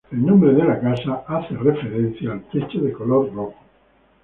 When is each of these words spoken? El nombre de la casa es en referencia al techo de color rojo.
El 0.11 0.25
nombre 0.25 0.51
de 0.53 0.63
la 0.63 0.79
casa 0.79 1.23
es 1.29 1.51
en 1.51 1.63
referencia 1.63 2.31
al 2.31 2.41
techo 2.49 2.79
de 2.79 2.91
color 2.91 3.31
rojo. 3.35 3.53